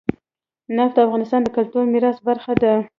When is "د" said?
0.97-0.99, 1.43-1.47